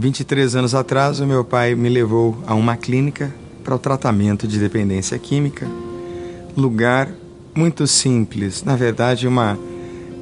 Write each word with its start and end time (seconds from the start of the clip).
23 0.00 0.56
anos 0.56 0.74
atrás, 0.74 1.20
o 1.20 1.26
meu 1.26 1.44
pai 1.44 1.74
me 1.74 1.90
levou 1.90 2.42
a 2.46 2.54
uma 2.54 2.74
clínica 2.74 3.30
para 3.62 3.74
o 3.74 3.78
tratamento 3.78 4.48
de 4.48 4.58
dependência 4.58 5.18
química. 5.18 5.68
Lugar 6.56 7.10
muito 7.54 7.86
simples, 7.86 8.64
na 8.64 8.76
verdade, 8.76 9.28
uma 9.28 9.58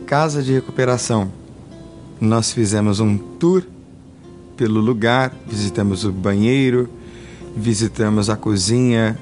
casa 0.04 0.42
de 0.42 0.52
recuperação. 0.52 1.30
Nós 2.20 2.52
fizemos 2.52 2.98
um 2.98 3.16
tour 3.16 3.62
pelo 4.56 4.80
lugar, 4.80 5.32
visitamos 5.46 6.04
o 6.04 6.10
banheiro, 6.10 6.88
visitamos 7.56 8.28
a 8.28 8.34
cozinha, 8.34 9.16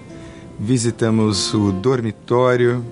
visitamos 0.58 1.52
o 1.52 1.70
dormitório, 1.70 2.82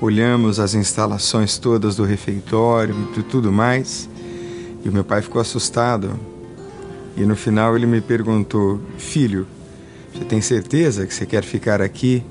olhamos 0.00 0.58
as 0.58 0.74
instalações 0.74 1.58
todas 1.58 1.94
do 1.94 2.02
refeitório 2.02 2.96
e 3.16 3.22
tudo 3.22 3.52
mais. 3.52 4.10
E 4.84 4.88
o 4.88 4.92
meu 4.92 5.04
pai 5.04 5.22
ficou 5.22 5.40
assustado. 5.40 6.27
E 7.18 7.26
no 7.26 7.34
final 7.34 7.76
ele 7.76 7.84
me 7.84 8.00
perguntou: 8.00 8.80
Filho, 8.96 9.44
você 10.14 10.24
tem 10.24 10.40
certeza 10.40 11.04
que 11.04 11.12
você 11.12 11.26
quer 11.26 11.42
ficar 11.42 11.82
aqui? 11.82 12.22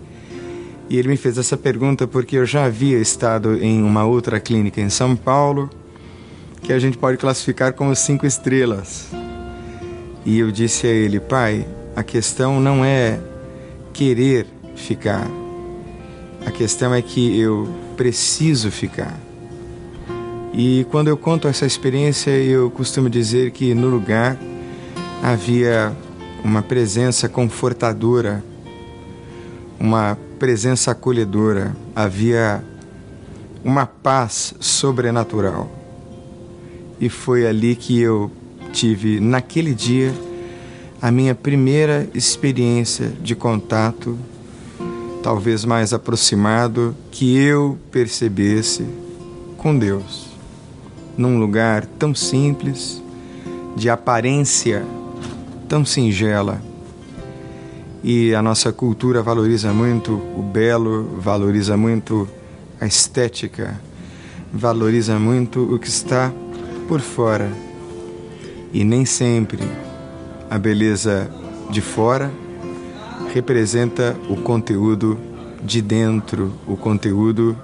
E 0.90 0.98
ele 0.98 1.09
me 1.09 1.18
fez 1.18 1.38
essa 1.38 1.58
pergunta 1.58 2.08
porque 2.08 2.38
eu 2.38 2.45
já 2.45 2.64
havia 2.64 2.98
estado 2.98 3.62
em 3.62 3.84
uma 3.84 4.05
outra 4.05 4.40
clínica 4.40 4.80
em 4.80 4.90
São 4.90 5.14
Paulo, 5.14 5.70
que 6.62 6.72
a 6.72 6.80
gente 6.80 6.98
pode 6.98 7.18
classificar 7.18 7.73
como 7.73 7.94
cinco 7.94 8.26
estrelas. 8.26 9.09
E 10.26 10.40
eu 10.40 10.50
disse 10.52 10.88
a 10.88 10.90
ele, 10.90 11.20
pai, 11.20 11.67
a 11.94 12.02
questão 12.02 12.62
não 12.62 12.86
é 12.86 13.20
querer 13.92 14.47
ficar. 14.73 15.28
A 16.45 16.52
questão 16.52 16.94
é 16.94 17.02
que 17.02 17.38
eu 17.38 17.67
preciso 17.97 18.72
ficar. 18.72 19.19
E 20.53 20.86
quando 20.90 21.09
eu 21.09 21.17
conto 21.17 21.50
essa 21.50 21.66
experiência, 21.66 22.31
eu 22.31 22.72
costumo 22.72 23.09
dizer 23.09 23.52
que 23.52 23.73
no 23.73 23.90
lugar 23.90 24.38
havia 25.22 25.96
uma 26.44 26.62
presença 26.62 27.28
confortadora, 27.28 28.44
uma 29.80 30.18
presença 30.40 30.92
acolhedora, 30.92 31.76
havia 31.96 32.64
uma 33.64 33.86
paz 33.86 34.54
sobrenatural. 34.59 35.70
E 37.00 37.09
foi 37.09 37.46
ali 37.46 37.76
que 37.76 38.00
eu 38.00 38.32
tive 38.72 39.20
naquele 39.20 39.74
dia 39.74 40.14
a 41.02 41.12
minha 41.12 41.36
primeira 41.36 42.08
experiência 42.14 43.09
de 43.22 43.36
contato, 43.36 44.18
talvez 45.22 45.64
mais 45.66 45.94
aproximado, 45.94 46.96
que 47.12 47.38
eu 47.38 47.78
percebesse 47.92 48.86
com 49.58 49.78
Deus, 49.78 50.28
num 51.18 51.38
lugar 51.40 51.86
tão 51.86 52.16
simples, 52.16 53.02
de 53.76 53.90
aparência 53.90 54.84
tão 55.68 55.86
singela. 55.86 56.62
E 58.04 58.34
a 58.34 58.42
nossa 58.42 58.72
cultura 58.72 59.22
valoriza 59.22 59.74
muito 59.74 60.14
o 60.14 60.42
belo, 60.42 61.20
valoriza 61.20 61.76
muito 61.76 62.28
a 62.80 62.86
estética, 62.86 63.80
valoriza 64.54 65.20
muito 65.20 65.62
o 65.64 65.80
que 65.80 65.88
está 65.88 66.32
por 66.88 67.02
fora 67.02 67.52
e 68.72 68.84
nem 68.84 69.06
sempre 69.06 69.59
a 70.50 70.58
beleza 70.58 71.30
de 71.70 71.81
fora 71.81 72.31
representa 73.34 74.16
o 74.30 74.38
conteúdo 74.38 75.18
de 75.64 75.81
dentro, 75.81 76.54
o 76.66 76.78
conteúdo 76.78 77.58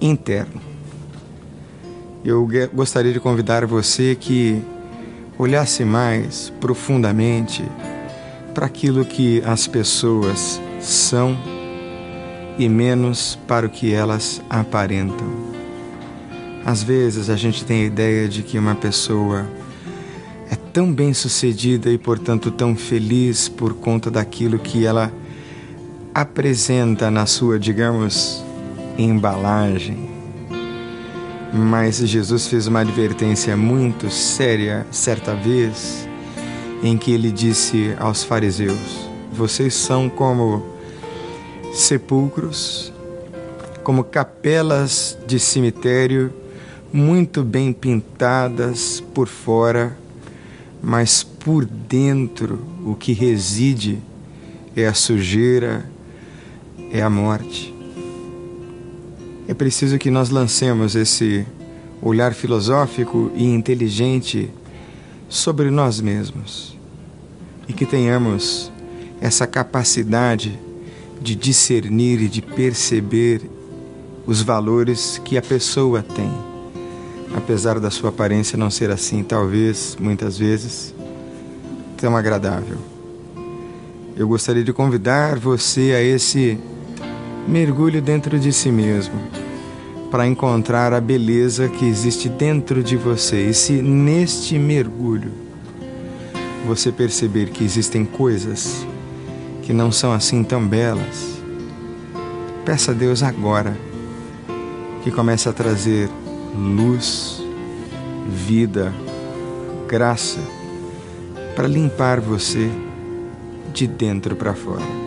interno. 0.00 0.60
Eu 2.24 2.48
gostaria 2.74 3.12
de 3.12 3.20
convidar 3.20 3.64
você 3.66 4.16
que 4.18 4.60
olhasse 5.38 5.84
mais 5.84 6.52
profundamente 6.60 7.64
para 8.54 8.66
aquilo 8.66 9.04
que 9.04 9.42
as 9.44 9.66
pessoas 9.66 10.60
são 10.80 11.36
e 12.58 12.68
menos 12.68 13.38
para 13.46 13.66
o 13.66 13.70
que 13.70 13.92
elas 13.92 14.42
aparentam. 14.48 15.26
Às 16.64 16.82
vezes 16.82 17.30
a 17.30 17.36
gente 17.36 17.64
tem 17.64 17.82
a 17.82 17.86
ideia 17.86 18.28
de 18.28 18.42
que 18.42 18.58
uma 18.58 18.74
pessoa 18.74 19.46
tão 20.76 20.92
bem 20.92 21.14
sucedida 21.14 21.90
e, 21.90 21.96
portanto, 21.96 22.50
tão 22.50 22.76
feliz 22.76 23.48
por 23.48 23.72
conta 23.72 24.10
daquilo 24.10 24.58
que 24.58 24.84
ela 24.84 25.10
apresenta 26.12 27.10
na 27.10 27.24
sua, 27.24 27.58
digamos, 27.58 28.44
embalagem. 28.98 30.15
Mas 31.56 31.96
Jesus 31.96 32.46
fez 32.48 32.66
uma 32.66 32.80
advertência 32.80 33.56
muito 33.56 34.10
séria 34.10 34.86
certa 34.90 35.34
vez, 35.34 36.08
em 36.82 36.98
que 36.98 37.12
ele 37.12 37.30
disse 37.30 37.94
aos 37.98 38.22
fariseus: 38.22 39.08
Vocês 39.32 39.74
são 39.74 40.08
como 40.08 40.64
sepulcros, 41.72 42.92
como 43.82 44.04
capelas 44.04 45.16
de 45.26 45.38
cemitério, 45.38 46.32
muito 46.92 47.42
bem 47.42 47.72
pintadas 47.72 49.02
por 49.14 49.26
fora 49.26 49.96
mas 50.82 51.24
por 51.24 51.64
dentro 51.64 52.60
o 52.84 52.94
que 52.94 53.12
reside 53.12 53.98
é 54.76 54.86
a 54.86 54.94
sujeira, 54.94 55.84
é 56.92 57.02
a 57.02 57.10
morte. 57.10 57.75
É 59.48 59.54
preciso 59.54 59.98
que 59.98 60.10
nós 60.10 60.30
lancemos 60.30 60.94
esse 60.94 61.46
olhar 62.02 62.34
filosófico 62.34 63.30
e 63.34 63.44
inteligente 63.44 64.50
sobre 65.28 65.70
nós 65.70 66.00
mesmos 66.00 66.76
e 67.68 67.72
que 67.72 67.86
tenhamos 67.86 68.70
essa 69.20 69.46
capacidade 69.46 70.58
de 71.20 71.34
discernir 71.34 72.20
e 72.20 72.28
de 72.28 72.42
perceber 72.42 73.42
os 74.26 74.42
valores 74.42 75.20
que 75.24 75.38
a 75.38 75.42
pessoa 75.42 76.02
tem 76.02 76.30
apesar 77.34 77.78
da 77.78 77.90
sua 77.90 78.10
aparência 78.10 78.56
não 78.56 78.70
ser 78.70 78.90
assim, 78.90 79.22
talvez, 79.22 79.96
muitas 80.00 80.38
vezes, 80.38 80.94
tão 81.96 82.16
agradável. 82.16 82.78
Eu 84.16 84.26
gostaria 84.26 84.64
de 84.64 84.72
convidar 84.72 85.38
você 85.38 85.92
a 85.94 86.02
esse 86.02 86.58
mergulho 87.46 88.02
dentro 88.02 88.38
de 88.38 88.52
si 88.52 88.70
mesmo, 88.70 89.14
para 90.10 90.26
encontrar 90.26 90.92
a 90.92 91.00
beleza 91.00 91.68
que 91.68 91.84
existe 91.84 92.28
dentro 92.28 92.82
de 92.82 92.96
você. 92.96 93.48
E 93.48 93.54
se 93.54 93.72
neste 93.74 94.58
mergulho 94.58 95.30
você 96.66 96.90
perceber 96.90 97.50
que 97.50 97.62
existem 97.64 98.04
coisas 98.04 98.86
que 99.62 99.72
não 99.72 99.92
são 99.92 100.12
assim 100.12 100.42
tão 100.42 100.66
belas, 100.66 101.38
peça 102.64 102.90
a 102.90 102.94
Deus 102.94 103.22
agora 103.22 103.76
que 105.02 105.10
comece 105.10 105.48
a 105.48 105.52
trazer 105.52 106.08
luz, 106.54 107.40
vida, 108.28 108.92
graça 109.86 110.40
para 111.54 111.68
limpar 111.68 112.20
você 112.20 112.68
de 113.72 113.86
dentro 113.86 114.34
para 114.34 114.52
fora. 114.52 115.05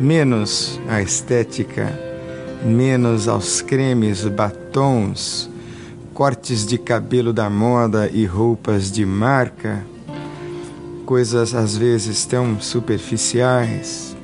Menos 0.00 0.80
a 0.88 1.02
estética, 1.02 1.92
menos 2.64 3.28
aos 3.28 3.60
cremes, 3.60 4.24
batons, 4.24 5.50
cortes 6.14 6.66
de 6.66 6.78
cabelo 6.78 7.34
da 7.34 7.50
moda 7.50 8.08
e 8.10 8.24
roupas 8.24 8.90
de 8.90 9.04
marca, 9.04 9.84
coisas 11.04 11.54
às 11.54 11.76
vezes 11.76 12.24
tão 12.24 12.58
superficiais, 12.58 14.16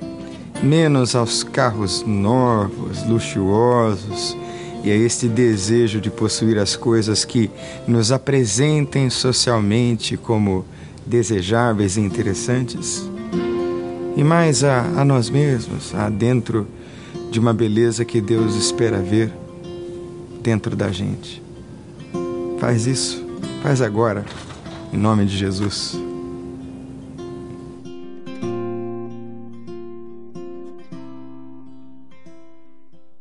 menos 0.62 1.14
aos 1.14 1.42
carros 1.42 2.02
novos, 2.06 3.06
luxuosos 3.06 4.34
e 4.82 4.90
a 4.90 4.96
este 4.96 5.28
desejo 5.28 6.00
de 6.00 6.08
possuir 6.08 6.56
as 6.56 6.74
coisas 6.74 7.22
que 7.22 7.50
nos 7.86 8.10
apresentem 8.10 9.10
socialmente 9.10 10.16
como 10.16 10.64
desejáveis 11.04 11.98
e 11.98 12.00
interessantes, 12.00 13.06
e 14.16 14.24
mais 14.24 14.64
a, 14.64 14.80
a 15.00 15.04
nós 15.04 15.28
mesmos, 15.28 15.94
a 15.94 16.08
dentro 16.08 16.66
de 17.30 17.38
uma 17.38 17.52
beleza 17.52 18.04
que 18.04 18.20
Deus 18.20 18.54
espera 18.56 18.98
ver 18.98 19.30
dentro 20.42 20.74
da 20.74 20.88
gente. 20.90 21.42
Faz 22.58 22.86
isso, 22.86 23.22
faz 23.62 23.82
agora, 23.82 24.24
em 24.92 24.96
nome 24.96 25.26
de 25.26 25.36
Jesus. 25.36 25.98